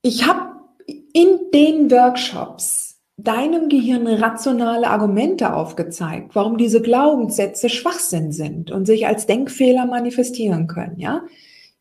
Ich 0.03 0.27
habe 0.27 0.51
in 0.85 1.39
den 1.51 1.89
Workshops 1.89 2.99
deinem 3.17 3.69
Gehirn 3.69 4.05
rationale 4.05 4.87
Argumente 4.87 5.51
aufgezeigt, 5.51 6.35
warum 6.35 6.59
diese 6.59 6.83
Glaubenssätze 6.83 7.69
Schwachsinn 7.69 8.31
sind 8.31 8.69
und 8.69 8.85
sich 8.85 9.07
als 9.07 9.25
Denkfehler 9.25 9.87
manifestieren 9.87 10.67
können, 10.67 10.99
ja? 10.99 11.23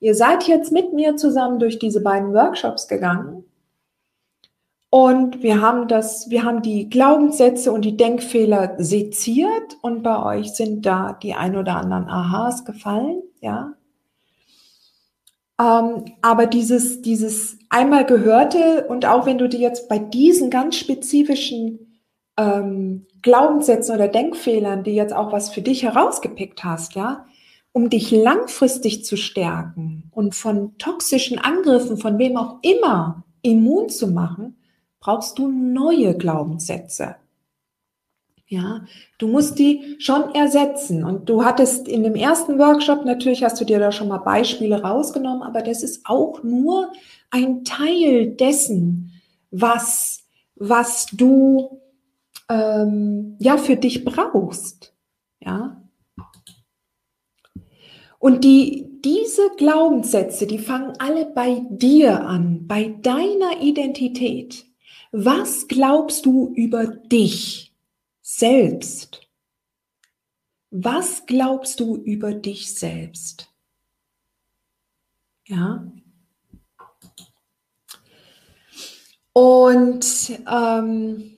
Ihr 0.01 0.15
seid 0.15 0.49
jetzt 0.49 0.73
mit 0.73 0.95
mir 0.95 1.16
zusammen 1.16 1.59
durch 1.59 1.79
diese 1.79 2.01
beiden 2.01 2.33
Workshops 2.33 2.88
gegangen 2.88 3.45
und 4.95 5.42
wir 5.42 5.62
haben 5.62 5.88
das, 5.88 6.28
wir 6.28 6.42
haben 6.45 6.60
die 6.60 6.91
Glaubenssätze 6.91 7.73
und 7.73 7.82
die 7.82 7.96
Denkfehler 7.96 8.74
seziert 8.77 9.79
und 9.80 10.02
bei 10.02 10.23
euch 10.23 10.52
sind 10.52 10.84
da 10.84 11.15
die 11.15 11.32
ein 11.32 11.57
oder 11.57 11.76
anderen 11.76 12.10
Aha's 12.10 12.66
gefallen, 12.66 13.23
ja. 13.40 13.73
Ähm, 15.59 16.04
aber 16.21 16.45
dieses, 16.45 17.01
dieses 17.01 17.59
einmal 17.71 18.04
gehörte 18.04 18.87
und 18.87 19.07
auch 19.07 19.24
wenn 19.24 19.38
du 19.38 19.49
dir 19.49 19.60
jetzt 19.60 19.88
bei 19.88 19.99
diesen 19.99 20.51
ganz 20.51 20.76
spezifischen 20.76 21.99
ähm, 22.37 23.06
Glaubenssätzen 23.23 23.95
oder 23.95 24.09
Denkfehlern, 24.09 24.84
die 24.84 24.95
jetzt 24.95 25.15
auch 25.15 25.32
was 25.32 25.49
für 25.49 25.62
dich 25.62 25.84
herausgepickt 25.84 26.65
hast, 26.65 26.96
ja, 26.96 27.24
um 27.73 27.88
dich 27.88 28.10
langfristig 28.10 29.06
zu 29.06 29.16
stärken 29.16 30.10
und 30.10 30.34
von 30.34 30.77
toxischen 30.77 31.38
Angriffen, 31.38 31.96
von 31.96 32.18
wem 32.18 32.37
auch 32.37 32.59
immer, 32.60 33.24
immun 33.40 33.88
zu 33.88 34.09
machen, 34.09 34.59
brauchst 35.03 35.39
du 35.39 35.49
neue 35.49 36.17
Glaubenssätze. 36.17 37.17
Ja, 38.47 38.85
du 39.19 39.29
musst 39.29 39.59
die 39.59 39.97
schon 39.99 40.35
ersetzen. 40.35 41.05
Und 41.05 41.29
du 41.29 41.45
hattest 41.45 41.89
in 41.89 42.03
dem 42.05 42.15
ersten 42.15 42.59
Workshop, 42.59 43.05
natürlich 43.05 43.43
hast 43.43 43.61
du 43.61 43.65
dir 43.65 43.79
da 43.79 43.93
schon 43.93 44.09
mal 44.09 44.19
Beispiele 44.19 44.83
rausgenommen, 44.83 45.43
aber 45.43 45.63
das 45.63 45.83
ist 45.83 46.07
auch 46.07 46.43
nur 46.43 46.93
ein 47.30 47.65
Teil 47.65 48.29
dessen, 48.29 49.13
was, 49.51 50.25
was 50.55 51.07
du 51.07 51.80
ähm, 52.49 53.37
ja 53.41 53.57
für 53.57 53.77
dich 53.77 54.05
brauchst. 54.05 54.95
Ja. 55.41 55.83
Und 58.19 58.45
die, 58.45 59.01
diese 59.05 59.51
Glaubenssätze, 59.57 60.47
die 60.47 60.59
fangen 60.59 60.93
alle 60.99 61.27
bei 61.27 61.63
dir 61.71 62.25
an, 62.25 62.69
bei 62.69 62.95
deiner 63.03 63.63
Identität. 63.63 64.67
Was 65.12 65.69
glaubst 65.69 66.25
du 66.25 66.53
über 66.55 66.87
dich 66.87 67.75
selbst? 68.22 69.21
Was 70.71 71.27
glaubst 71.27 71.81
du 71.81 71.97
über 71.97 72.32
dich 72.32 72.75
selbst? 72.75 73.53
Ja. 75.47 75.87
Und 79.34 80.41
ähm, 80.50 81.37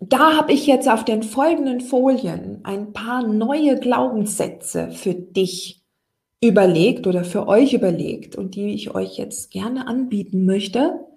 da 0.00 0.36
habe 0.36 0.52
ich 0.52 0.66
jetzt 0.66 0.88
auf 0.88 1.04
den 1.04 1.22
folgenden 1.22 1.82
Folien 1.82 2.60
ein 2.64 2.94
paar 2.94 3.26
neue 3.26 3.78
Glaubenssätze 3.78 4.92
für 4.92 5.14
dich 5.14 5.82
überlegt 6.42 7.06
oder 7.06 7.24
für 7.24 7.46
euch 7.48 7.74
überlegt 7.74 8.34
und 8.34 8.54
die 8.54 8.72
ich 8.74 8.94
euch 8.94 9.18
jetzt 9.18 9.50
gerne 9.50 9.86
anbieten 9.86 10.46
möchte. 10.46 11.11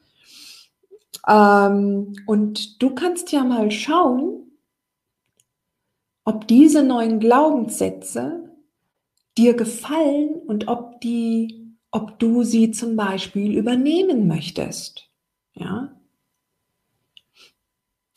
Ähm, 1.28 2.14
und 2.26 2.82
du 2.82 2.94
kannst 2.94 3.32
ja 3.32 3.44
mal 3.44 3.72
schauen, 3.72 4.46
ob 6.24 6.48
diese 6.48 6.84
neuen 6.84 7.20
Glaubenssätze 7.20 8.52
dir 9.38 9.54
gefallen 9.54 10.36
und 10.48 10.68
ob 10.68 11.02
die, 11.02 11.78
ob 11.92 12.20
du 12.20 12.44
sie 12.44 12.72
zum 12.72 12.96
Beispiel 12.96 13.58
übernehmen 13.58 14.28
möchtest. 14.28 15.10
Ja. 15.54 15.92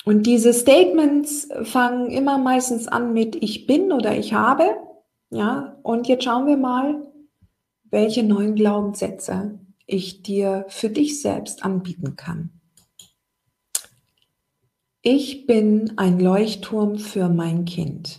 Und 0.04 0.26
diese 0.26 0.54
Statements 0.54 1.48
fangen 1.64 2.10
immer 2.10 2.38
meistens 2.38 2.88
an 2.88 3.12
mit 3.12 3.36
ich 3.36 3.66
bin 3.66 3.92
oder 3.92 4.16
ich 4.16 4.32
habe. 4.32 4.76
Ja. 5.30 5.78
Und 5.82 6.08
jetzt 6.08 6.25
schauen 6.25 6.46
wir 6.46 6.56
mal, 6.56 7.06
welche 7.90 8.22
neuen 8.22 8.54
Glaubenssätze 8.54 9.60
ich 9.86 10.22
dir 10.22 10.64
für 10.69 10.88
dich 10.88 11.20
selbst 11.20 11.64
anbieten 11.64 12.16
kann. 12.16 12.57
Ich 15.03 15.47
bin 15.47 15.97
ein 15.97 16.19
Leuchtturm 16.19 16.98
für 16.98 17.28
mein 17.28 17.64
Kind. 17.64 18.19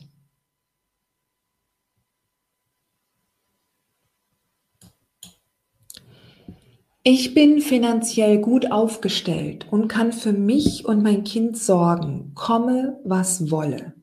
Ich 7.04 7.34
bin 7.34 7.60
finanziell 7.60 8.40
gut 8.40 8.72
aufgestellt 8.72 9.68
und 9.72 9.90
kann 9.90 10.14
für 10.14 10.32
mich 10.32 10.86
und 10.86 11.04
mein 11.04 11.26
Kind 11.26 11.58
sorgen, 11.58 12.32
komme 12.34 13.00
was 13.04 13.52
wolle. 13.52 13.94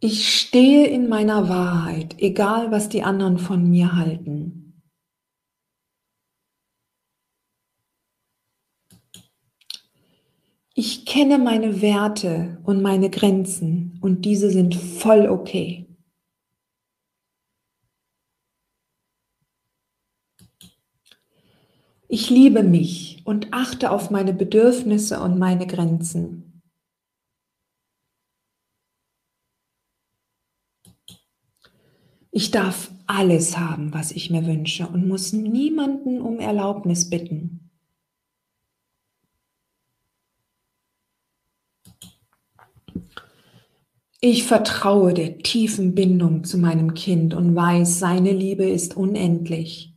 Ich 0.00 0.34
stehe 0.38 0.86
in 0.86 1.08
meiner 1.08 1.48
Wahrheit, 1.48 2.16
egal 2.18 2.70
was 2.70 2.88
die 2.88 3.02
anderen 3.02 3.38
von 3.38 3.68
mir 3.68 3.94
halten. 3.96 4.59
Ich 10.82 11.04
kenne 11.04 11.36
meine 11.36 11.82
Werte 11.82 12.58
und 12.64 12.80
meine 12.80 13.10
Grenzen 13.10 13.98
und 14.00 14.24
diese 14.24 14.50
sind 14.50 14.74
voll 14.74 15.28
okay. 15.28 15.86
Ich 22.08 22.30
liebe 22.30 22.62
mich 22.62 23.20
und 23.26 23.52
achte 23.52 23.90
auf 23.90 24.08
meine 24.08 24.32
Bedürfnisse 24.32 25.20
und 25.20 25.38
meine 25.38 25.66
Grenzen. 25.66 26.62
Ich 32.30 32.50
darf 32.52 32.90
alles 33.06 33.58
haben, 33.58 33.92
was 33.92 34.12
ich 34.12 34.30
mir 34.30 34.46
wünsche 34.46 34.88
und 34.88 35.06
muss 35.06 35.34
niemanden 35.34 36.22
um 36.22 36.40
Erlaubnis 36.40 37.10
bitten. 37.10 37.69
Ich 44.22 44.44
vertraue 44.44 45.14
der 45.14 45.38
tiefen 45.38 45.94
Bindung 45.94 46.44
zu 46.44 46.58
meinem 46.58 46.92
Kind 46.92 47.32
und 47.32 47.56
weiß, 47.56 47.98
seine 47.98 48.32
Liebe 48.32 48.68
ist 48.68 48.94
unendlich. 48.94 49.94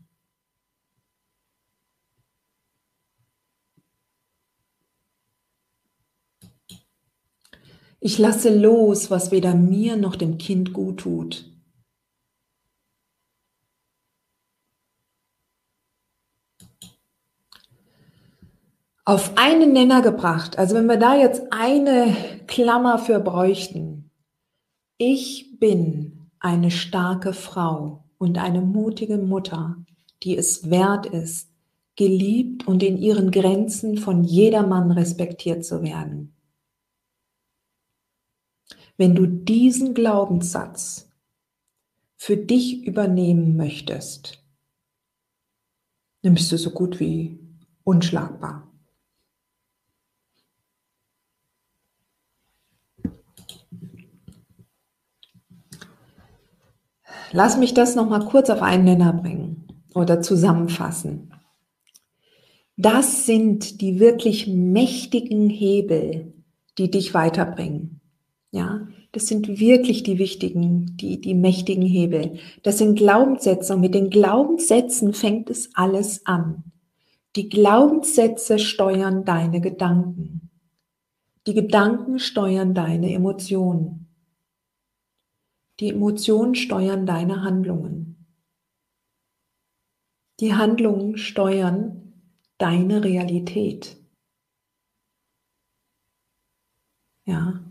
Ich 8.00 8.18
lasse 8.18 8.54
los, 8.58 9.12
was 9.12 9.32
weder 9.32 9.56
mir 9.56 9.98
noch 9.98 10.16
dem 10.16 10.38
Kind 10.38 10.72
gut 10.72 11.02
tut. 11.02 11.50
Auf 19.04 19.38
einen 19.38 19.74
Nenner 19.74 20.02
gebracht, 20.02 20.58
also 20.58 20.76
wenn 20.76 20.86
wir 20.86 20.96
da 20.96 21.14
jetzt 21.14 21.52
eine 21.52 22.16
Klammer 22.48 23.00
für 23.00 23.20
bräuchten, 23.20 24.03
ich 24.98 25.60
bin 25.60 26.30
eine 26.40 26.72
starke 26.72 27.34
Frau 27.34 28.04
und 28.18 28.38
eine 28.38 28.62
mutige 28.62 29.18
Mutter, 29.18 29.84
die 30.24 30.38
es 30.38 30.70
wert 30.70 31.06
ist, 31.06 31.50
geliebt 31.96 32.68
und 32.68 32.82
in 32.84 32.98
ihren 32.98 33.32
Grenzen 33.32 33.98
von 33.98 34.24
jedermann 34.24 34.92
respektiert 34.92 35.64
zu 35.64 35.84
werden. 35.84 36.36
Wenn 38.98 39.16
du 39.16 39.26
diesen 39.26 39.94
Glaubenssatz 39.94 41.12
für 42.16 42.38
dich 42.38 42.86
übernehmen 42.86 43.58
möchtest, 43.58 44.44
dann 46.22 46.36
bist 46.36 46.52
du 46.52 46.58
so 46.58 46.72
gut 46.72 47.00
wie 47.00 47.40
unschlagbar. 47.84 48.73
Lass 57.34 57.58
mich 57.58 57.74
das 57.74 57.96
noch 57.96 58.08
mal 58.08 58.26
kurz 58.26 58.52
auf 58.52 58.62
einen 58.62 58.84
Nenner 58.84 59.12
bringen 59.12 59.68
oder 59.96 60.22
zusammenfassen. 60.22 61.34
Das 62.78 63.26
sind 63.26 63.82
die 63.82 64.00
wirklich 64.00 64.48
mächtigen 64.48 65.50
Hebel, 65.50 66.34
die 66.78 66.92
dich 66.92 67.14
weiterbringen. 67.16 68.02
Ja, 68.52 68.88
das 69.12 69.28
sind 69.28 69.60
wirklich 69.60 70.04
die 70.04 70.20
wichtigen, 70.20 70.96
die, 70.98 71.20
die 71.20 71.34
mächtigen 71.34 71.86
Hebel. 71.86 72.38
Das 72.62 72.78
sind 72.78 72.96
Glaubenssätze 72.96 73.74
und 73.74 73.82
mit 73.82 73.96
den 73.96 74.12
Glaubenssätzen 74.12 75.14
fängt 75.14 75.50
es 75.50 75.72
alles 75.74 76.26
an. 76.28 76.64
Die 77.36 77.50
Glaubenssätze 77.50 78.60
steuern 78.60 79.26
deine 79.26 79.60
Gedanken. 79.60 80.52
Die 81.48 81.56
Gedanken 81.56 82.20
steuern 82.20 82.76
deine 82.76 83.12
Emotionen. 83.12 84.03
Die 85.80 85.90
Emotionen 85.90 86.56
steuern 86.56 87.06
deine 87.06 87.42
Handlungen. 87.42 88.28
Die 90.40 90.54
Handlungen 90.54 91.18
steuern 91.18 92.14
deine 92.58 93.04
Realität. 93.04 93.98
Ja. 97.26 97.64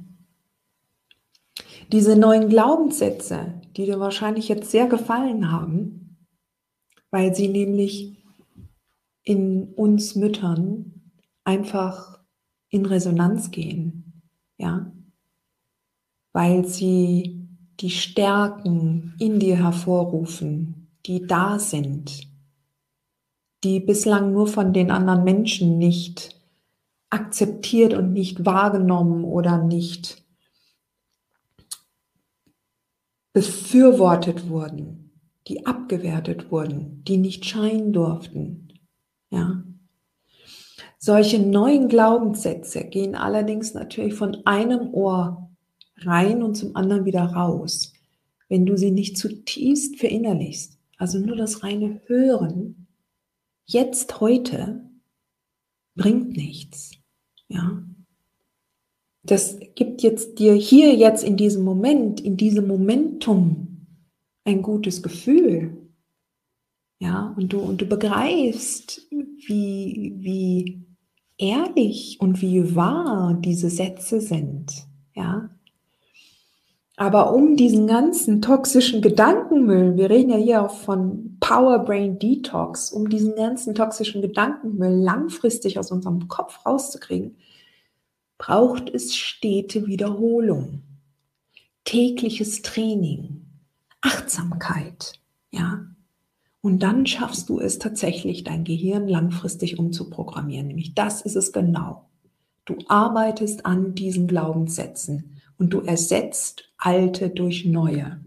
Diese 1.93 2.17
neuen 2.17 2.49
Glaubenssätze, 2.49 3.61
die 3.77 3.85
dir 3.85 4.01
wahrscheinlich 4.01 4.49
jetzt 4.49 4.71
sehr 4.71 4.87
gefallen 4.87 5.51
haben, 5.51 6.27
weil 7.11 7.35
sie 7.35 7.49
nämlich 7.49 8.17
in 9.23 9.75
uns 9.75 10.15
Müttern 10.17 11.13
einfach 11.45 12.21
in 12.71 12.87
Resonanz 12.87 13.51
gehen, 13.51 14.23
ja, 14.57 14.91
weil 16.33 16.65
sie 16.65 17.42
die 17.81 17.91
Stärken 17.91 19.15
in 19.19 19.39
dir 19.39 19.57
hervorrufen, 19.57 20.89
die 21.07 21.27
da 21.27 21.59
sind, 21.59 22.29
die 23.65 23.81
bislang 23.81 24.33
nur 24.33 24.47
von 24.47 24.73
den 24.73 24.91
anderen 24.91 25.25
Menschen 25.25 25.79
nicht 25.79 26.41
akzeptiert 27.11 27.95
und 27.95 28.13
nicht 28.13 28.47
wahrgenommen 28.47 29.25
oder 29.25 29.59
nicht 29.63 30.23
befürwortet 33.33 34.49
wurden, 34.49 35.11
die 35.49 35.67
abgewertet 35.67 36.51
wurden, 36.51 37.03
die 37.05 37.17
nicht 37.17 37.45
scheinen 37.45 37.93
durften. 37.93 38.69
Ja. 39.31 39.63
Solche 40.99 41.41
neuen 41.41 41.89
Glaubenssätze 41.89 42.85
gehen 42.85 43.15
allerdings 43.15 43.75
natürlich 43.75 44.15
von 44.15 44.47
einem 44.47 44.93
Ohr 44.95 45.52
rein 46.07 46.43
und 46.43 46.55
zum 46.55 46.77
anderen 46.77 47.05
wieder 47.05 47.25
raus, 47.25 47.93
wenn 48.49 48.67
du 48.67 48.77
sie 48.77 48.91
nicht 48.91 49.17
zutiefst 49.17 49.99
verinnerlichst. 49.99 50.79
Also 50.99 51.19
nur 51.19 51.37
das 51.37 51.63
reine 51.63 52.01
Hören, 52.07 52.87
jetzt, 53.67 54.21
heute, 54.21 54.89
bringt 55.95 56.37
nichts. 56.37 56.93
Ja. 57.49 57.83
Das 59.25 59.59
gibt 59.75 60.03
jetzt 60.03 60.39
dir 60.39 60.55
hier 60.55 60.95
jetzt 60.95 61.23
in 61.23 61.37
diesem 61.37 61.65
Moment, 61.65 62.21
in 62.21 62.37
diesem 62.37 62.67
Momentum 62.67 63.87
ein 64.45 64.63
gutes 64.63 65.03
Gefühl. 65.03 65.77
Ja, 66.99 67.35
und 67.37 67.53
du, 67.53 67.61
und 67.61 67.81
du 67.81 67.87
begreifst, 67.87 69.09
wie, 69.11 70.15
wie 70.19 70.87
ehrlich 71.37 72.19
und 72.21 72.41
wie 72.43 72.77
wahr 72.77 73.35
diese 73.35 73.71
Sätze 73.71 74.21
sind. 74.21 74.87
Ja, 75.15 75.51
aber 76.97 77.33
um 77.33 77.57
diesen 77.57 77.87
ganzen 77.87 78.43
toxischen 78.43 79.01
Gedankenmüll, 79.01 79.97
wir 79.97 80.11
reden 80.11 80.31
ja 80.31 80.37
hier 80.37 80.63
auch 80.63 80.77
von 80.77 81.39
Power 81.41 81.79
Brain 81.81 82.19
Detox, 82.19 82.93
um 82.93 83.09
diesen 83.09 83.35
ganzen 83.35 83.75
toxischen 83.75 84.21
Gedankenmüll 84.21 85.03
langfristig 85.03 85.79
aus 85.79 85.91
unserem 85.91 86.29
Kopf 86.29 86.65
rauszukriegen, 86.67 87.37
braucht 88.37 88.91
es 88.91 89.17
stete 89.17 89.87
Wiederholung, 89.87 90.83
tägliches 91.85 92.63
Training, 92.63 93.47
Achtsamkeit, 94.01 95.15
ja. 95.51 95.87
Und 96.61 96.85
dann 96.85 97.07
schaffst 97.07 97.49
du 97.49 97.59
es 97.59 97.81
tatsächlich, 97.81 98.45
dein 98.45 98.63
Gehirn 98.63 99.09
langfristig 99.09 99.81
umzuprogrammieren. 99.81 100.69
Nämlich 100.69 100.95
das 100.95 101.23
ist 101.23 101.35
es 101.35 101.53
genau. 101.53 102.09
Du 102.65 102.77
arbeitest 102.87 103.67
an 103.67 103.97
diesen 103.97 104.29
Glaubenssätzen 104.29 105.42
und 105.63 105.71
du 105.71 105.81
ersetzt 105.83 106.65
alte 106.77 107.31
durch 107.31 107.65
neue. 107.65 108.21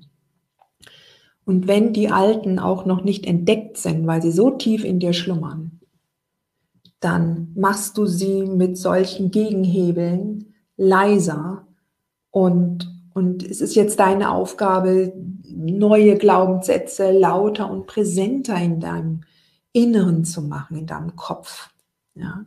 Und 1.44 1.68
wenn 1.68 1.92
die 1.92 2.08
alten 2.08 2.60
auch 2.60 2.86
noch 2.86 3.04
nicht 3.04 3.26
entdeckt 3.26 3.76
sind, 3.76 4.08
weil 4.08 4.22
sie 4.22 4.32
so 4.32 4.52
tief 4.52 4.86
in 4.86 5.02
dir 5.02 5.12
schlummern, 5.12 5.82
dann 7.02 7.52
machst 7.54 7.98
du 7.98 8.06
sie 8.06 8.44
mit 8.44 8.78
solchen 8.78 9.32
Gegenhebeln 9.32 10.54
leiser 10.78 11.68
und, 12.32 12.90
und 13.14 13.44
es 13.44 13.60
ist 13.60 13.76
jetzt 13.76 14.00
deine 14.00 14.32
Aufgabe, 14.32 15.12
neue 15.44 16.18
Glaubenssätze 16.18 17.12
lauter 17.12 17.70
und 17.70 17.86
präsenter 17.86 18.56
in 18.56 18.80
deinem 18.80 19.26
Inneren 19.74 20.24
zu 20.24 20.42
machen, 20.42 20.78
in 20.78 20.88
deinem 20.88 21.18
Kopf. 21.18 21.70
Ja. 22.14 22.46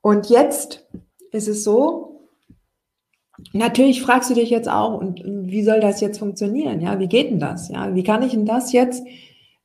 Und 0.00 0.30
jetzt 0.30 0.86
ist 1.32 1.48
es 1.48 1.64
so, 1.64 2.13
Natürlich 3.52 4.02
fragst 4.02 4.30
du 4.30 4.34
dich 4.34 4.50
jetzt 4.50 4.68
auch, 4.68 4.98
und 4.98 5.22
wie 5.24 5.64
soll 5.64 5.80
das 5.80 6.00
jetzt 6.00 6.18
funktionieren? 6.18 6.80
Ja, 6.80 6.98
wie 6.98 7.08
geht 7.08 7.30
denn 7.30 7.40
das? 7.40 7.68
Ja, 7.68 7.94
wie 7.94 8.04
kann 8.04 8.22
ich 8.22 8.32
denn 8.32 8.46
das 8.46 8.72
jetzt 8.72 9.04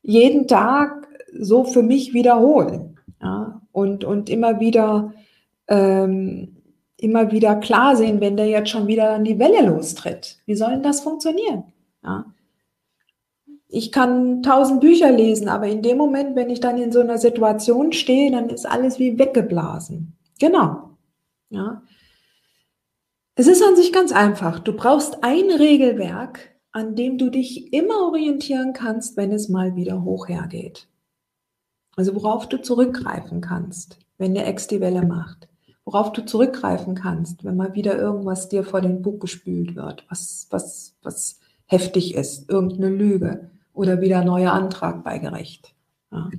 jeden 0.01 0.47
Tag 0.47 1.07
so 1.37 1.63
für 1.63 1.83
mich 1.83 2.13
wiederholen? 2.13 2.97
Ja, 3.21 3.61
und, 3.71 4.03
und 4.03 4.29
immer 4.29 4.59
wieder, 4.59 5.13
ähm, 5.67 6.57
immer 6.97 7.31
wieder 7.31 7.55
klar 7.57 7.95
sehen, 7.95 8.21
wenn 8.21 8.37
der 8.37 8.47
jetzt 8.47 8.69
schon 8.69 8.87
wieder 8.87 9.11
an 9.11 9.23
die 9.23 9.39
Welle 9.39 9.67
lostritt. 9.67 10.39
Wie 10.45 10.55
soll 10.55 10.71
denn 10.71 10.83
das 10.83 11.01
funktionieren? 11.01 11.65
Ja. 12.03 12.25
Ich 13.67 13.91
kann 13.91 14.41
tausend 14.41 14.81
Bücher 14.81 15.11
lesen, 15.11 15.47
aber 15.47 15.67
in 15.67 15.83
dem 15.83 15.97
Moment, 15.97 16.35
wenn 16.35 16.49
ich 16.49 16.59
dann 16.59 16.79
in 16.79 16.91
so 16.91 17.01
einer 17.01 17.19
Situation 17.19 17.93
stehe, 17.93 18.31
dann 18.31 18.49
ist 18.49 18.65
alles 18.65 18.97
wie 18.97 19.19
weggeblasen. 19.19 20.17
Genau. 20.39 20.89
Ja. 21.51 21.83
Es 23.39 23.47
ist 23.47 23.63
an 23.63 23.77
sich 23.77 23.93
ganz 23.93 24.11
einfach. 24.11 24.59
Du 24.59 24.73
brauchst 24.73 25.23
ein 25.23 25.49
Regelwerk, 25.49 26.59
an 26.73 26.97
dem 26.97 27.17
du 27.17 27.29
dich 27.29 27.71
immer 27.71 28.07
orientieren 28.07 28.73
kannst, 28.73 29.15
wenn 29.15 29.31
es 29.31 29.47
mal 29.47 29.77
wieder 29.77 30.03
hoch 30.03 30.27
hergeht. 30.27 30.89
Also 31.95 32.13
worauf 32.15 32.49
du 32.49 32.61
zurückgreifen 32.61 33.39
kannst, 33.39 33.97
wenn 34.17 34.33
der 34.33 34.45
Ex 34.45 34.67
die 34.67 34.81
Welle 34.81 35.05
macht. 35.05 35.47
Worauf 35.85 36.11
du 36.11 36.25
zurückgreifen 36.25 36.95
kannst, 36.95 37.45
wenn 37.45 37.55
mal 37.55 37.73
wieder 37.75 37.97
irgendwas 37.97 38.49
dir 38.49 38.65
vor 38.65 38.81
den 38.81 39.01
Bug 39.01 39.21
gespült 39.21 39.73
wird, 39.73 40.05
was, 40.09 40.47
was, 40.49 40.97
was 41.01 41.39
heftig 41.65 42.15
ist, 42.15 42.49
irgendeine 42.49 42.89
Lüge 42.89 43.51
oder 43.71 44.01
wieder 44.01 44.19
ein 44.19 44.27
neuer 44.27 44.51
Antrag 44.51 45.01
bei 45.05 45.17
Gericht. 45.17 45.73
Ja. 46.11 46.29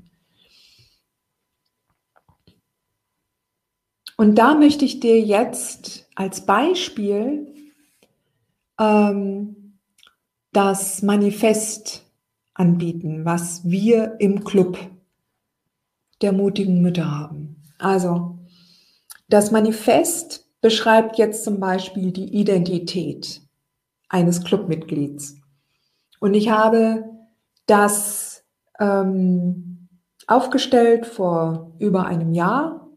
Und 4.19 4.35
da 4.35 4.55
möchte 4.55 4.85
ich 4.85 5.01
dir 5.01 5.19
jetzt 5.19 6.10
als 6.21 6.45
Beispiel 6.45 7.55
ähm, 8.79 9.79
das 10.53 11.01
Manifest 11.01 12.05
anbieten, 12.53 13.25
was 13.25 13.65
wir 13.65 14.17
im 14.19 14.45
Club 14.45 14.77
der 16.21 16.33
mutigen 16.33 16.83
Mütter 16.83 17.11
haben. 17.11 17.63
Also 17.79 18.39
das 19.31 19.51
Manifest 19.51 20.47
beschreibt 20.61 21.17
jetzt 21.17 21.43
zum 21.43 21.59
Beispiel 21.59 22.13
die 22.13 22.35
Identität 22.39 23.41
eines 24.11 24.45
Clubmitglieds. 24.45 25.39
Und 26.21 26.35
ich 26.35 26.51
habe 26.51 27.09
das 27.65 28.45
ähm, 28.79 29.89
aufgestellt 30.27 31.07
vor 31.07 31.73
über 31.79 32.05
einem 32.05 32.35
Jahr 32.35 32.91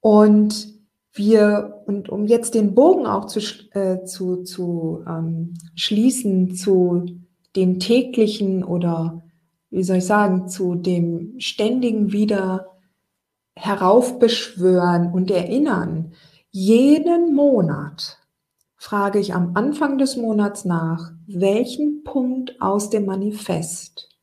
und 0.00 0.73
wir, 1.14 1.82
und 1.86 2.08
um 2.08 2.26
jetzt 2.26 2.54
den 2.54 2.74
Bogen 2.74 3.06
auch 3.06 3.26
zu, 3.26 3.40
äh, 3.72 4.04
zu, 4.04 4.42
zu 4.42 5.04
ähm, 5.08 5.54
schließen 5.74 6.54
zu 6.54 7.06
dem 7.56 7.78
täglichen 7.78 8.64
oder 8.64 9.22
wie 9.70 9.84
soll 9.84 9.98
ich 9.98 10.06
sagen, 10.06 10.48
zu 10.48 10.74
dem 10.74 11.34
ständigen 11.38 12.12
wieder 12.12 12.78
heraufbeschwören 13.56 15.12
und 15.12 15.30
erinnern. 15.30 16.12
Jeden 16.50 17.34
Monat 17.34 18.18
frage 18.76 19.18
ich 19.18 19.34
am 19.34 19.52
Anfang 19.54 19.98
des 19.98 20.16
Monats 20.16 20.64
nach, 20.64 21.12
welchen 21.26 22.04
Punkt 22.04 22.60
aus 22.60 22.90
dem 22.90 23.06
Manifest 23.06 24.13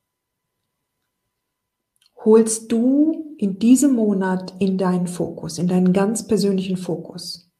holst 2.23 2.71
du 2.71 3.35
in 3.37 3.59
diesem 3.59 3.93
Monat 3.95 4.53
in 4.59 4.77
deinen 4.77 5.07
Fokus, 5.07 5.57
in 5.57 5.67
deinen 5.67 5.93
ganz 5.93 6.27
persönlichen 6.27 6.77
Fokus. 6.77 7.51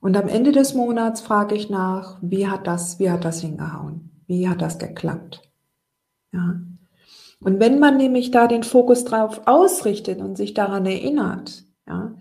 Und 0.00 0.16
am 0.16 0.28
Ende 0.28 0.52
des 0.52 0.74
Monats 0.74 1.20
frage 1.20 1.54
ich 1.54 1.70
nach, 1.70 2.18
wie 2.20 2.46
hat 2.46 2.66
das, 2.66 2.98
wie 2.98 3.10
hat 3.10 3.24
das 3.24 3.40
hingehauen? 3.40 4.22
Wie 4.26 4.48
hat 4.48 4.60
das 4.60 4.78
geklappt? 4.78 5.42
Ja. 6.32 6.60
Und 7.40 7.60
wenn 7.60 7.78
man 7.78 7.96
nämlich 7.96 8.30
da 8.30 8.46
den 8.46 8.62
Fokus 8.62 9.04
drauf 9.04 9.42
ausrichtet 9.46 10.20
und 10.20 10.36
sich 10.36 10.54
daran 10.54 10.86
erinnert, 10.86 11.64
ja, 11.86 12.14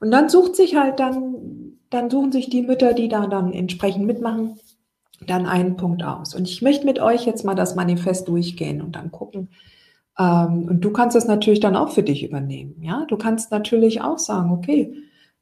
und 0.00 0.10
dann 0.10 0.28
sucht 0.28 0.56
sich 0.56 0.76
halt 0.76 1.00
dann, 1.00 1.78
dann 1.90 2.10
suchen 2.10 2.32
sich 2.32 2.50
die 2.50 2.62
Mütter, 2.62 2.92
die 2.92 3.08
da 3.08 3.26
dann 3.26 3.52
entsprechend 3.52 4.06
mitmachen, 4.06 4.58
dann 5.26 5.46
einen 5.46 5.76
Punkt 5.76 6.02
aus. 6.02 6.34
Und 6.34 6.48
ich 6.48 6.62
möchte 6.62 6.84
mit 6.84 6.98
euch 7.00 7.26
jetzt 7.26 7.44
mal 7.44 7.54
das 7.54 7.74
Manifest 7.74 8.28
durchgehen 8.28 8.82
und 8.82 8.96
dann 8.96 9.10
gucken. 9.10 9.48
Ähm, 10.18 10.68
und 10.68 10.80
du 10.80 10.90
kannst 10.90 11.16
das 11.16 11.26
natürlich 11.26 11.60
dann 11.60 11.76
auch 11.76 11.90
für 11.90 12.02
dich 12.02 12.24
übernehmen. 12.24 12.76
Ja, 12.80 13.04
du 13.08 13.16
kannst 13.16 13.50
natürlich 13.50 14.00
auch 14.00 14.18
sagen, 14.18 14.50
okay, 14.50 14.94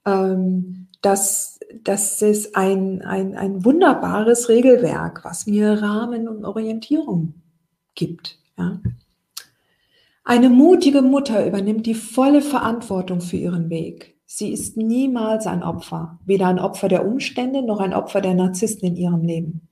ähm, 0.05 0.89
das, 1.03 1.59
das 1.83 2.23
ist 2.23 2.57
ein, 2.57 3.03
ein, 3.03 3.37
ein 3.37 3.65
wunderbares 3.65 4.49
Regelwerk, 4.49 5.25
was 5.25 5.47
mir 5.47 5.83
Rahmen 5.83 6.29
und 6.29 6.45
Orientierung 6.45 7.35
gibt. 7.95 8.39
Ja. 8.59 8.81
Eine 10.25 10.49
mutige 10.49 11.03
Mutter 11.03 11.47
übernimmt 11.47 11.85
die 11.85 11.95
volle 11.95 12.41
Verantwortung 12.41 13.21
für 13.21 13.37
ihren 13.37 13.69
Weg. 13.69 14.14
Sie 14.27 14.53
ist 14.53 14.77
niemals 14.77 15.47
ein 15.47 15.63
Opfer, 15.63 16.19
weder 16.25 16.49
ein 16.49 16.59
Opfer 16.59 16.89
der 16.89 17.07
Umstände 17.07 17.63
noch 17.63 17.81
ein 17.81 17.95
Opfer 17.95 18.21
der 18.21 18.35
Narzissten 18.35 18.89
in 18.89 18.97
ihrem 18.97 19.23
Leben. 19.23 19.69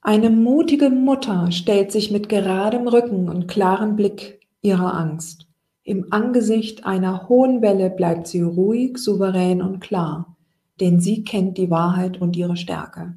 Eine 0.00 0.30
mutige 0.30 0.88
Mutter 0.88 1.50
stellt 1.50 1.90
sich 1.90 2.12
mit 2.12 2.28
geradem 2.28 2.86
Rücken 2.86 3.28
und 3.28 3.48
klarem 3.48 3.96
Blick 3.96 4.40
ihrer 4.62 4.94
Angst. 4.94 5.48
Im 5.82 6.12
Angesicht 6.12 6.84
einer 6.84 7.28
hohen 7.28 7.62
Welle 7.62 7.90
bleibt 7.90 8.26
sie 8.26 8.42
ruhig, 8.42 8.98
souverän 8.98 9.62
und 9.62 9.80
klar, 9.80 10.36
denn 10.80 11.00
sie 11.00 11.24
kennt 11.24 11.58
die 11.58 11.70
Wahrheit 11.70 12.20
und 12.20 12.36
ihre 12.36 12.56
Stärke. 12.56 13.16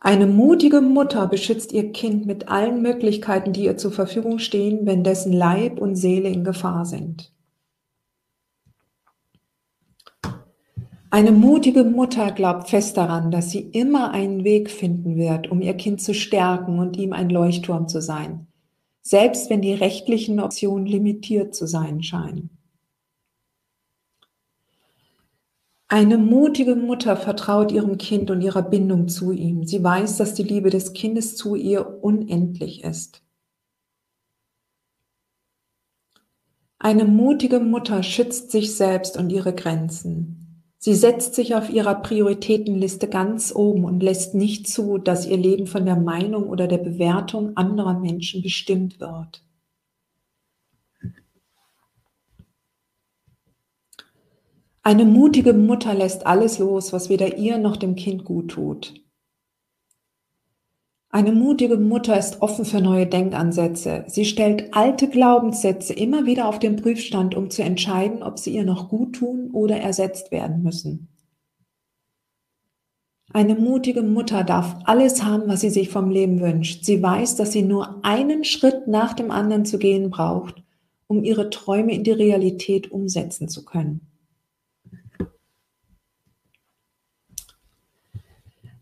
Eine 0.00 0.26
mutige 0.26 0.80
Mutter 0.80 1.26
beschützt 1.26 1.72
ihr 1.72 1.90
Kind 1.90 2.24
mit 2.24 2.48
allen 2.48 2.82
Möglichkeiten, 2.82 3.52
die 3.52 3.64
ihr 3.64 3.76
zur 3.76 3.90
Verfügung 3.90 4.38
stehen, 4.38 4.86
wenn 4.86 5.02
dessen 5.02 5.32
Leib 5.32 5.80
und 5.80 5.96
Seele 5.96 6.28
in 6.28 6.44
Gefahr 6.44 6.86
sind. 6.86 7.32
Eine 11.10 11.32
mutige 11.32 11.84
Mutter 11.84 12.30
glaubt 12.32 12.68
fest 12.68 12.96
daran, 12.96 13.30
dass 13.30 13.50
sie 13.50 13.60
immer 13.60 14.12
einen 14.12 14.44
Weg 14.44 14.70
finden 14.70 15.16
wird, 15.16 15.50
um 15.50 15.62
ihr 15.62 15.74
Kind 15.74 16.02
zu 16.02 16.14
stärken 16.14 16.78
und 16.78 16.96
ihm 16.96 17.12
ein 17.12 17.30
Leuchtturm 17.30 17.88
zu 17.88 18.00
sein, 18.02 18.46
selbst 19.00 19.48
wenn 19.50 19.62
die 19.62 19.72
rechtlichen 19.72 20.38
Optionen 20.38 20.86
limitiert 20.86 21.54
zu 21.54 21.66
sein 21.66 22.02
scheinen. 22.02 22.57
Eine 25.90 26.18
mutige 26.18 26.76
Mutter 26.76 27.16
vertraut 27.16 27.72
ihrem 27.72 27.96
Kind 27.96 28.30
und 28.30 28.42
ihrer 28.42 28.60
Bindung 28.60 29.08
zu 29.08 29.32
ihm. 29.32 29.64
Sie 29.64 29.82
weiß, 29.82 30.18
dass 30.18 30.34
die 30.34 30.42
Liebe 30.42 30.68
des 30.68 30.92
Kindes 30.92 31.34
zu 31.34 31.54
ihr 31.54 32.04
unendlich 32.04 32.84
ist. 32.84 33.22
Eine 36.78 37.06
mutige 37.06 37.58
Mutter 37.58 38.02
schützt 38.02 38.50
sich 38.50 38.76
selbst 38.76 39.16
und 39.16 39.30
ihre 39.30 39.54
Grenzen. 39.54 40.62
Sie 40.76 40.94
setzt 40.94 41.34
sich 41.34 41.54
auf 41.54 41.70
ihrer 41.70 41.96
Prioritätenliste 41.96 43.08
ganz 43.08 43.52
oben 43.54 43.84
und 43.84 44.02
lässt 44.02 44.34
nicht 44.34 44.68
zu, 44.68 44.98
dass 44.98 45.26
ihr 45.26 45.38
Leben 45.38 45.66
von 45.66 45.86
der 45.86 45.96
Meinung 45.96 46.50
oder 46.50 46.68
der 46.68 46.78
Bewertung 46.78 47.56
anderer 47.56 47.98
Menschen 47.98 48.42
bestimmt 48.42 49.00
wird. 49.00 49.42
Eine 54.82 55.04
mutige 55.04 55.52
Mutter 55.52 55.94
lässt 55.94 56.26
alles 56.26 56.58
los, 56.58 56.92
was 56.92 57.08
weder 57.08 57.36
ihr 57.36 57.58
noch 57.58 57.76
dem 57.76 57.94
Kind 57.94 58.24
gut 58.24 58.52
tut. 58.52 58.94
Eine 61.10 61.32
mutige 61.32 61.78
Mutter 61.78 62.18
ist 62.18 62.42
offen 62.42 62.66
für 62.66 62.82
neue 62.82 63.06
Denkansätze. 63.06 64.04
Sie 64.08 64.26
stellt 64.26 64.74
alte 64.74 65.08
Glaubenssätze 65.08 65.94
immer 65.94 66.26
wieder 66.26 66.46
auf 66.46 66.58
den 66.58 66.76
Prüfstand, 66.76 67.34
um 67.34 67.48
zu 67.48 67.62
entscheiden, 67.62 68.22
ob 68.22 68.38
sie 68.38 68.54
ihr 68.54 68.64
noch 68.64 68.90
gut 68.90 69.16
tun 69.16 69.50
oder 69.52 69.78
ersetzt 69.78 70.30
werden 70.30 70.62
müssen. 70.62 71.08
Eine 73.32 73.54
mutige 73.54 74.02
Mutter 74.02 74.44
darf 74.44 74.76
alles 74.84 75.22
haben, 75.22 75.48
was 75.48 75.60
sie 75.60 75.70
sich 75.70 75.90
vom 75.90 76.10
Leben 76.10 76.40
wünscht. 76.40 76.84
Sie 76.84 77.02
weiß, 77.02 77.36
dass 77.36 77.52
sie 77.52 77.62
nur 77.62 78.04
einen 78.04 78.44
Schritt 78.44 78.86
nach 78.86 79.14
dem 79.14 79.30
anderen 79.30 79.64
zu 79.64 79.78
gehen 79.78 80.10
braucht, 80.10 80.62
um 81.06 81.24
ihre 81.24 81.48
Träume 81.48 81.94
in 81.94 82.04
die 82.04 82.12
Realität 82.12 82.90
umsetzen 82.90 83.48
zu 83.48 83.64
können. 83.64 84.00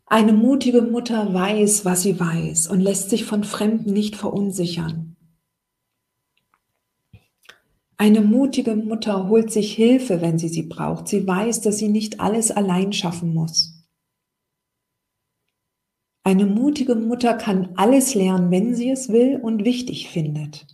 Eine 0.09 0.33
mutige 0.33 0.83
Mutter 0.83 1.35
weiß, 1.35 1.85
was 1.85 2.03
sie 2.03 2.19
weiß 2.19 2.69
und 2.69 2.81
lässt 2.81 3.11
sich 3.11 3.25
von 3.25 3.43
Fremden 3.43 3.93
nicht 3.93 4.15
verunsichern. 4.15 5.17
Eine 7.97 8.21
mutige 8.21 8.77
Mutter 8.77 9.29
holt 9.29 9.51
sich 9.51 9.75
Hilfe, 9.75 10.21
wenn 10.21 10.39
sie 10.39 10.49
sie 10.49 10.63
braucht. 10.63 11.09
Sie 11.09 11.27
weiß, 11.27 11.63
dass 11.63 11.79
sie 11.79 11.89
nicht 11.89 12.21
alles 12.21 12.53
allein 12.53 12.93
schaffen 12.93 13.35
muss. 13.35 13.85
Eine 16.23 16.47
mutige 16.47 16.95
Mutter 16.95 17.35
kann 17.35 17.71
alles 17.77 18.15
lernen, 18.15 18.53
wenn 18.53 18.77
sie 18.77 18.91
es 18.91 19.09
will 19.09 19.41
und 19.43 19.65
wichtig 19.65 20.09
findet. 20.09 20.67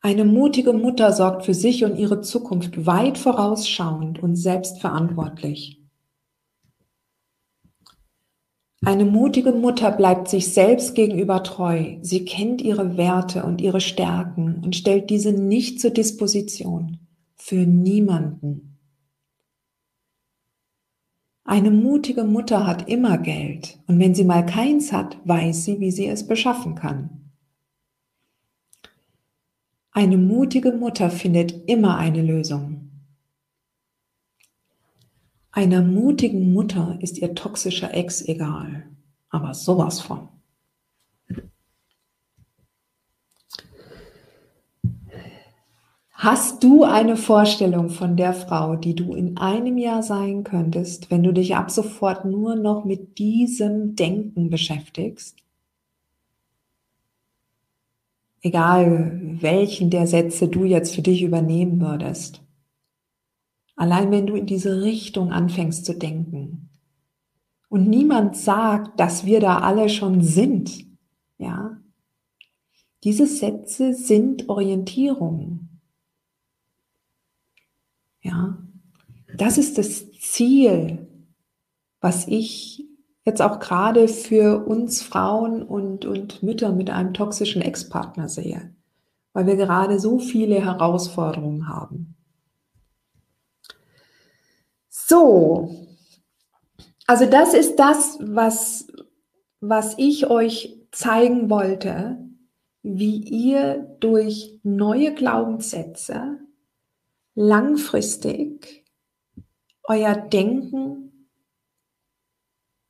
Eine 0.00 0.24
mutige 0.24 0.72
Mutter 0.72 1.12
sorgt 1.12 1.44
für 1.44 1.54
sich 1.54 1.84
und 1.84 1.96
ihre 1.96 2.22
Zukunft 2.22 2.86
weit 2.86 3.18
vorausschauend 3.18 4.20
und 4.20 4.34
selbstverantwortlich. 4.34 5.79
Eine 8.82 9.04
mutige 9.04 9.52
Mutter 9.52 9.90
bleibt 9.90 10.28
sich 10.28 10.54
selbst 10.54 10.94
gegenüber 10.94 11.42
treu. 11.42 11.96
Sie 12.00 12.24
kennt 12.24 12.62
ihre 12.62 12.96
Werte 12.96 13.44
und 13.44 13.60
ihre 13.60 13.80
Stärken 13.80 14.62
und 14.64 14.74
stellt 14.74 15.10
diese 15.10 15.32
nicht 15.32 15.80
zur 15.80 15.90
Disposition. 15.90 16.98
Für 17.36 17.66
niemanden. 17.66 18.78
Eine 21.44 21.70
mutige 21.70 22.24
Mutter 22.24 22.66
hat 22.66 22.88
immer 22.88 23.18
Geld 23.18 23.80
und 23.86 23.98
wenn 23.98 24.14
sie 24.14 24.24
mal 24.24 24.46
keins 24.46 24.92
hat, 24.92 25.18
weiß 25.24 25.64
sie, 25.64 25.80
wie 25.80 25.90
sie 25.90 26.06
es 26.06 26.26
beschaffen 26.26 26.74
kann. 26.74 27.32
Eine 29.90 30.16
mutige 30.16 30.72
Mutter 30.72 31.10
findet 31.10 31.68
immer 31.68 31.98
eine 31.98 32.22
Lösung. 32.22 32.79
Einer 35.52 35.82
mutigen 35.82 36.52
Mutter 36.52 36.96
ist 37.00 37.18
ihr 37.18 37.34
toxischer 37.34 37.92
Ex 37.92 38.22
egal, 38.22 38.86
aber 39.30 39.52
sowas 39.52 40.00
von. 40.00 40.28
Hast 46.12 46.62
du 46.62 46.84
eine 46.84 47.16
Vorstellung 47.16 47.88
von 47.88 48.16
der 48.16 48.34
Frau, 48.34 48.76
die 48.76 48.94
du 48.94 49.14
in 49.14 49.38
einem 49.38 49.78
Jahr 49.78 50.02
sein 50.02 50.44
könntest, 50.44 51.10
wenn 51.10 51.22
du 51.22 51.32
dich 51.32 51.56
ab 51.56 51.70
sofort 51.70 52.26
nur 52.26 52.56
noch 52.56 52.84
mit 52.84 53.18
diesem 53.18 53.96
Denken 53.96 54.50
beschäftigst? 54.50 55.38
Egal 58.42 59.38
welchen 59.40 59.90
der 59.90 60.06
Sätze 60.06 60.46
du 60.46 60.64
jetzt 60.64 60.94
für 60.94 61.02
dich 61.02 61.22
übernehmen 61.22 61.80
würdest. 61.80 62.42
Allein 63.80 64.10
wenn 64.10 64.26
du 64.26 64.34
in 64.34 64.44
diese 64.44 64.82
Richtung 64.82 65.32
anfängst 65.32 65.86
zu 65.86 65.94
denken. 65.94 66.68
Und 67.70 67.88
niemand 67.88 68.36
sagt, 68.36 69.00
dass 69.00 69.24
wir 69.24 69.40
da 69.40 69.60
alle 69.60 69.88
schon 69.88 70.20
sind. 70.20 70.84
Ja. 71.38 71.78
Diese 73.04 73.26
Sätze 73.26 73.94
sind 73.94 74.50
Orientierung. 74.50 75.70
Ja. 78.20 78.58
Das 79.38 79.56
ist 79.56 79.78
das 79.78 80.12
Ziel, 80.12 81.08
was 82.02 82.28
ich 82.28 82.84
jetzt 83.24 83.40
auch 83.40 83.60
gerade 83.60 84.08
für 84.08 84.66
uns 84.66 85.00
Frauen 85.00 85.62
und, 85.62 86.04
und 86.04 86.42
Mütter 86.42 86.72
mit 86.72 86.90
einem 86.90 87.14
toxischen 87.14 87.62
Ex-Partner 87.62 88.28
sehe, 88.28 88.74
weil 89.32 89.46
wir 89.46 89.56
gerade 89.56 89.98
so 89.98 90.18
viele 90.18 90.62
Herausforderungen 90.62 91.66
haben. 91.66 92.16
So, 95.10 95.88
also 97.08 97.26
das 97.26 97.52
ist 97.52 97.80
das, 97.80 98.16
was, 98.20 98.86
was 99.58 99.98
ich 99.98 100.30
euch 100.30 100.78
zeigen 100.92 101.50
wollte, 101.50 102.16
wie 102.84 103.16
ihr 103.16 103.96
durch 103.98 104.60
neue 104.62 105.12
Glaubenssätze 105.12 106.38
langfristig 107.34 108.84
euer 109.82 110.14
Denken 110.14 111.26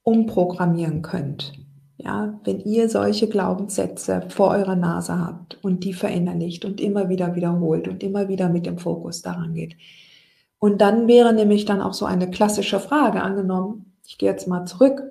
umprogrammieren 0.03 1.01
könnt. 1.01 1.55
Ja, 1.97 2.39
wenn 2.45 2.61
ihr 2.61 2.91
solche 2.91 3.31
Glaubenssätze 3.31 4.27
vor 4.29 4.51
eurer 4.51 4.77
Nase 4.77 5.19
habt 5.19 5.59
und 5.65 5.85
die 5.85 5.95
verinnerlicht 5.95 6.67
und 6.67 6.83
immer 6.83 7.09
wieder 7.09 7.35
wiederholt 7.35 7.89
und 7.89 8.03
immer 8.03 8.29
wieder 8.29 8.51
mit 8.51 8.67
dem 8.67 8.77
Fokus 8.77 9.23
daran 9.23 9.55
geht. 9.55 9.79
Und 10.61 10.81
dann 10.81 11.09
wäre 11.09 11.33
nämlich 11.33 11.65
dann 11.65 11.81
auch 11.81 11.95
so 11.95 12.05
eine 12.05 12.31
klassische 12.31 12.79
Frage 12.79 13.23
angenommen. 13.23 13.97
Ich 14.07 14.19
gehe 14.19 14.31
jetzt 14.31 14.47
mal 14.47 14.67
zurück. 14.67 15.03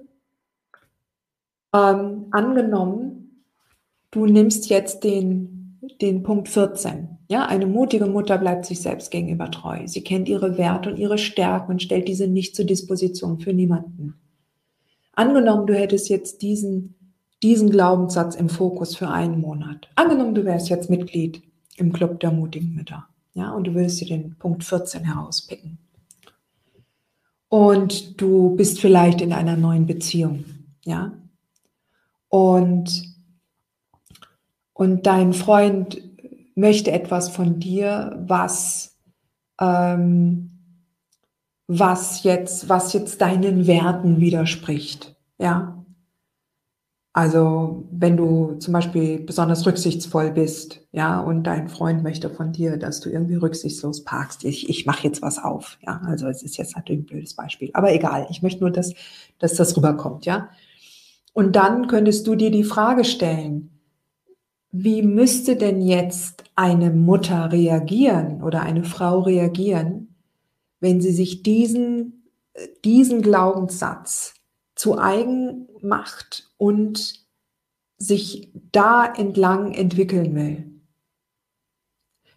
Ähm, 1.74 2.28
angenommen, 2.32 3.44
du 4.12 4.26
nimmst 4.28 4.70
jetzt 4.70 5.04
den, 5.04 5.80
den 6.02 6.24
Punkt 6.24 6.50
14. 6.50 7.18
Ja, 7.30 7.46
eine 7.48 7.66
mutige 7.66 8.06
Mutter 8.06 8.38
bleibt 8.38 8.66
sich 8.66 8.82
selbst 8.82 9.12
gegenüber 9.12 9.50
treu. 9.50 9.88
Sie 9.88 10.04
kennt 10.04 10.30
ihre 10.30 10.58
Werte 10.58 10.92
und 10.92 10.98
ihre 10.98 11.18
Stärken 11.18 11.74
und 11.74 11.82
stellt 11.82 12.08
diese 12.08 12.28
nicht 12.28 12.56
zur 12.56 12.66
Disposition 12.66 13.40
für 13.40 13.54
niemanden. 13.54 14.16
Angenommen, 15.14 15.66
du 15.66 15.74
hättest 15.74 16.10
jetzt 16.10 16.44
diesen, 16.44 16.96
diesen 17.42 17.72
Glaubenssatz 17.72 18.36
im 18.36 18.50
Fokus 18.50 18.96
für 18.96 19.10
einen 19.10 19.42
Monat. 19.42 19.90
Angenommen, 19.96 20.36
du 20.36 20.46
wärst 20.46 20.70
jetzt 20.70 20.90
Mitglied 20.90 21.42
im 21.78 21.92
Club 21.92 22.20
der 22.20 22.32
mutigen 22.32 22.76
Mütter. 22.76 23.08
Ja, 23.34 23.52
und 23.52 23.66
du 23.66 23.74
würdest 23.74 24.02
dir 24.02 24.08
den 24.08 24.36
Punkt 24.38 24.64
14 24.64 25.04
herauspicken. 25.04 25.78
Und 27.48 28.22
du 28.22 28.56
bist 28.56 28.80
vielleicht 28.80 29.22
in 29.22 29.34
einer 29.34 29.58
neuen 29.58 29.86
Beziehung. 29.86 30.46
Ja. 30.86 31.14
Und, 32.28 33.16
und 34.74 35.08
dein 35.08 35.34
Freund 35.34 36.02
möchte 36.56 36.92
etwas 36.92 37.30
von 37.30 37.60
dir, 37.60 38.24
was, 38.28 39.00
ähm, 39.60 40.52
was 41.68 42.24
jetzt, 42.24 42.70
was 42.70 42.94
jetzt 42.94 43.22
deinen 43.22 43.66
Werten 43.66 44.20
widerspricht. 44.20 45.16
Ja. 45.40 45.79
Also, 47.20 47.84
wenn 47.92 48.16
du 48.16 48.56
zum 48.60 48.72
Beispiel 48.72 49.20
besonders 49.20 49.66
rücksichtsvoll 49.66 50.32
bist, 50.32 50.88
ja, 50.94 51.20
und 51.20 51.44
dein 51.44 51.68
Freund 51.68 52.02
möchte 52.02 52.30
von 52.30 52.54
dir, 52.54 52.78
dass 52.78 53.02
du 53.02 53.10
irgendwie 53.10 53.36
rücksichtslos 53.36 54.06
parkst. 54.06 54.46
Ich, 54.46 54.70
ich 54.70 54.86
mache 54.86 55.04
jetzt 55.04 55.22
was 55.22 55.38
auf, 55.38 55.78
ja. 55.86 56.00
Also, 56.06 56.28
es 56.30 56.44
ist 56.44 56.56
jetzt 56.56 56.78
natürlich 56.78 57.02
ein 57.02 57.06
blödes 57.08 57.34
Beispiel. 57.34 57.72
Aber 57.74 57.94
egal. 57.94 58.26
Ich 58.30 58.42
möchte 58.42 58.62
nur, 58.62 58.72
dass, 58.72 58.94
dass 59.38 59.56
das 59.56 59.76
rüberkommt, 59.76 60.26
ja. 60.26 60.48
Und 61.34 61.58
dann 61.58 61.88
könntest 61.88 62.26
du 62.26 62.36
dir 62.36 62.52
die 62.52 62.64
Frage 62.64 63.04
stellen, 63.04 63.70
wie 64.72 65.02
müsste 65.02 65.58
denn 65.58 65.82
jetzt 65.82 66.46
eine 66.56 66.90
Mutter 66.90 67.52
reagieren 67.52 68.42
oder 68.42 68.62
eine 68.62 68.86
Frau 68.86 69.20
reagieren, 69.20 70.16
wenn 70.80 71.02
sie 71.02 71.12
sich 71.12 71.44
diesen, 71.44 72.24
diesen 72.86 73.22
Glaubenssatz 73.22 74.39
zu 74.80 74.98
eigen 74.98 75.68
macht 75.82 76.50
und 76.56 77.26
sich 77.98 78.50
da 78.72 79.06
entlang 79.06 79.74
entwickeln 79.74 80.34
will, 80.36 80.72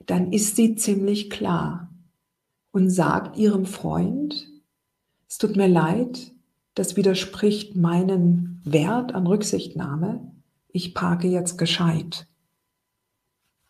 dann 0.07 0.33
ist 0.33 0.57
sie 0.57 0.75
ziemlich 0.75 1.31
klar 1.31 1.95
und 2.73 2.91
sagt 2.91 3.37
ihrem 3.37 3.65
Freund, 3.65 4.51
es 5.29 5.39
tut 5.39 5.55
mir 5.55 5.69
leid, 5.69 6.33
das 6.75 6.97
widerspricht 6.97 7.77
meinem 7.77 8.61
Wert 8.65 9.15
an 9.15 9.29
Rücksichtnahme, 9.29 10.35
ich 10.73 10.95
parke 10.95 11.29
jetzt 11.29 11.59
gescheit. 11.59 12.27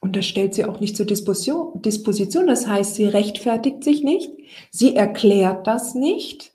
Und 0.00 0.16
das 0.16 0.24
stellt 0.24 0.54
sie 0.54 0.64
auch 0.64 0.80
nicht 0.80 0.96
zur 0.96 1.04
Disposition. 1.04 2.46
Das 2.46 2.66
heißt, 2.66 2.94
sie 2.94 3.04
rechtfertigt 3.04 3.84
sich 3.84 4.02
nicht, 4.02 4.30
sie 4.70 4.96
erklärt 4.96 5.66
das 5.66 5.94
nicht, 5.94 6.54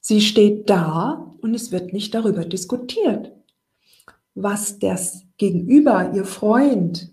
sie 0.00 0.22
steht 0.22 0.70
da 0.70 1.33
und 1.44 1.54
es 1.54 1.70
wird 1.70 1.92
nicht 1.92 2.14
darüber 2.14 2.46
diskutiert. 2.46 3.30
Was 4.34 4.78
das 4.78 5.26
Gegenüber, 5.36 6.12
ihr 6.14 6.24
Freund, 6.24 7.12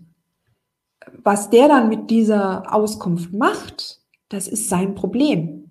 was 1.22 1.50
der 1.50 1.68
dann 1.68 1.90
mit 1.90 2.10
dieser 2.10 2.74
Auskunft 2.74 3.34
macht, 3.34 4.00
das 4.30 4.48
ist 4.48 4.70
sein 4.70 4.94
Problem. 4.94 5.70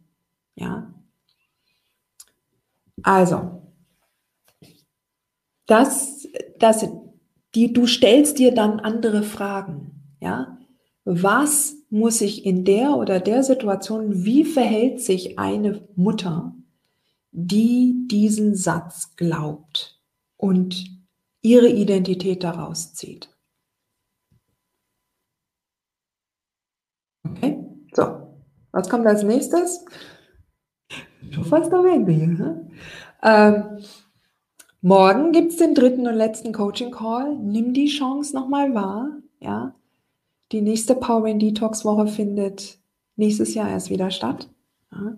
Ja. 0.54 0.94
Also, 3.02 3.64
das, 5.66 6.28
das 6.60 6.88
die, 7.56 7.74
du 7.74 7.88
stellst 7.88 8.38
dir 8.38 8.54
dann 8.54 8.80
andere 8.80 9.24
Fragen, 9.24 10.16
ja. 10.22 10.60
Was 11.04 11.78
muss 11.90 12.22
ich 12.22 12.46
in 12.46 12.64
der 12.64 12.96
oder 12.96 13.20
der 13.20 13.42
Situation, 13.42 14.24
wie 14.24 14.46
verhält 14.46 15.02
sich 15.02 15.40
eine 15.40 15.82
Mutter, 15.96 16.54
die 17.32 18.08
diesen 18.08 18.56
Satz 18.56 19.16
glaubt 19.16 20.02
und 20.38 20.86
ihre 21.42 21.70
Identität 21.70 22.44
daraus 22.44 22.94
zieht? 22.94 23.30
Okay, 27.28 27.64
so, 27.94 28.36
was 28.72 28.90
kommt 28.90 29.08
als 29.08 29.24
nächstes? 29.24 29.86
Schon 31.30 31.46
fast 31.46 31.74
am 31.74 31.86
Ende 31.86 32.12
hier. 32.12 32.68
Ähm, 33.24 33.80
Morgen 34.84 35.32
gibt 35.32 35.52
es 35.52 35.58
den 35.58 35.76
dritten 35.76 36.08
und 36.08 36.16
letzten 36.16 36.54
Coaching-Call. 36.54 37.38
Nimm 37.38 37.72
die 37.72 37.86
Chance 37.86 38.36
nochmal 38.36 38.74
wahr. 38.74 39.12
Ja? 39.40 39.76
Die 40.52 40.62
nächste 40.62 40.96
Power 40.96 41.28
in 41.28 41.38
Detox 41.38 41.86
Woche 41.86 42.08
findet 42.08 42.80
nächstes 43.16 43.54
Jahr 43.54 43.70
erst 43.70 43.92
wieder 43.92 44.10
statt. 44.10 44.50
Ja? 44.92 45.18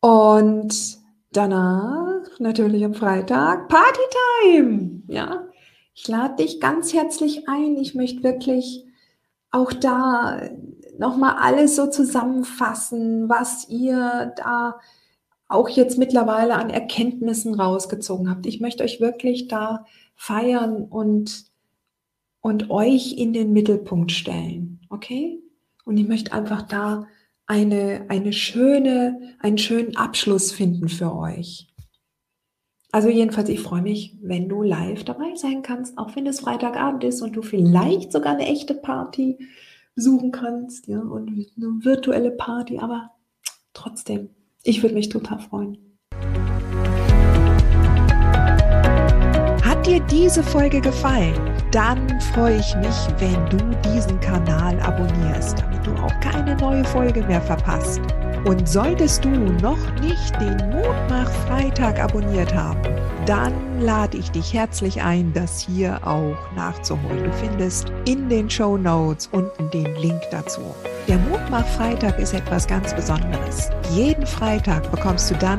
Und 0.00 0.98
danach, 1.32 2.38
natürlich 2.38 2.84
am 2.84 2.94
Freitag, 2.94 3.68
Partytime. 3.68 5.02
Ja? 5.08 5.48
Ich 5.94 6.06
lade 6.06 6.36
dich 6.36 6.60
ganz 6.60 6.92
herzlich 6.92 7.48
ein. 7.48 7.76
Ich 7.76 7.94
möchte 7.94 8.22
wirklich 8.22 8.84
auch 9.50 9.72
da 9.72 10.40
nochmal 10.98 11.36
alles 11.40 11.76
so 11.76 11.88
zusammenfassen, 11.88 13.28
was 13.28 13.68
ihr 13.68 14.32
da 14.36 14.78
auch 15.48 15.68
jetzt 15.68 15.96
mittlerweile 15.96 16.54
an 16.56 16.70
Erkenntnissen 16.70 17.54
rausgezogen 17.54 18.30
habt. 18.30 18.46
Ich 18.46 18.60
möchte 18.60 18.84
euch 18.84 19.00
wirklich 19.00 19.48
da 19.48 19.86
feiern 20.14 20.84
und, 20.84 21.46
und 22.40 22.70
euch 22.70 23.16
in 23.16 23.32
den 23.32 23.52
Mittelpunkt 23.52 24.12
stellen. 24.12 24.80
Okay? 24.90 25.40
Und 25.84 25.96
ich 25.96 26.06
möchte 26.06 26.32
einfach 26.32 26.62
da 26.62 27.06
eine, 27.48 28.04
eine 28.08 28.32
schöne, 28.32 29.34
einen 29.40 29.58
schönen 29.58 29.96
Abschluss 29.96 30.52
finden 30.52 30.88
für 30.88 31.16
euch. 31.16 31.66
Also 32.92 33.08
jedenfalls, 33.08 33.48
ich 33.48 33.60
freue 33.60 33.82
mich, 33.82 34.16
wenn 34.22 34.48
du 34.48 34.62
live 34.62 35.04
dabei 35.04 35.34
sein 35.34 35.62
kannst, 35.62 35.98
auch 35.98 36.14
wenn 36.14 36.26
es 36.26 36.40
Freitagabend 36.40 37.04
ist 37.04 37.20
und 37.22 37.34
du 37.34 37.42
vielleicht 37.42 38.12
sogar 38.12 38.34
eine 38.34 38.46
echte 38.46 38.74
Party 38.74 39.38
besuchen 39.94 40.30
kannst, 40.30 40.86
ja, 40.88 41.00
und 41.00 41.28
eine 41.28 41.84
virtuelle 41.84 42.30
Party, 42.30 42.78
aber 42.78 43.10
trotzdem, 43.72 44.30
ich 44.62 44.82
würde 44.82 44.94
mich 44.94 45.08
total 45.08 45.40
freuen. 45.40 45.78
Hat 49.64 49.86
dir 49.86 50.00
diese 50.10 50.42
Folge 50.42 50.80
gefallen? 50.80 51.34
Dann 51.72 52.20
freue 52.32 52.58
ich 52.58 52.74
mich, 52.76 52.96
wenn 53.18 53.50
du 53.50 53.90
diesen 53.90 54.18
Kanal 54.20 54.80
abonnierst, 54.80 55.62
damit 55.78 55.86
du 55.86 56.02
auch 56.02 56.20
keine 56.20 56.56
neue 56.56 56.84
Folge 56.84 57.22
mehr 57.22 57.40
verpasst. 57.40 58.00
Und 58.44 58.68
solltest 58.68 59.24
du 59.24 59.28
noch 59.28 59.78
nicht 60.00 60.40
den 60.40 60.56
Mutmach 60.70 61.30
Freitag 61.46 62.00
abonniert 62.00 62.54
haben, 62.54 62.80
dann 63.26 63.52
lade 63.80 64.16
ich 64.16 64.30
dich 64.30 64.54
herzlich 64.54 65.02
ein, 65.02 65.32
das 65.32 65.60
hier 65.60 66.00
auch 66.06 66.36
nachzuholen. 66.56 67.24
Du 67.24 67.32
findest 67.32 67.92
in 68.06 68.28
den 68.28 68.48
Show 68.48 68.78
Notes 68.78 69.28
unten 69.32 69.70
den 69.70 69.94
Link 69.96 70.22
dazu. 70.30 70.74
Der 71.08 71.18
Mutmach 71.18 71.66
Freitag 71.66 72.18
ist 72.18 72.32
etwas 72.32 72.66
ganz 72.66 72.94
Besonderes. 72.94 73.70
Jeden 73.90 74.26
Freitag 74.26 74.90
bekommst 74.90 75.30
du 75.30 75.34
dann 75.36 75.58